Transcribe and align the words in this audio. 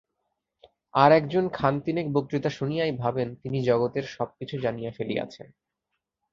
আর 0.93 1.11
একজন 1.11 1.49
খানতিনেক 1.49 2.13
বক্তৃতা 2.13 2.49
শুনিয়াই 2.49 2.91
ভাবেন, 2.91 3.35
তিনি 3.35 3.57
জগতের 3.63 4.03
সব 4.03 4.29
কিছু 4.39 4.55
জানিয়া 4.59 4.91
ফেলিয়াছেন। 4.91 5.47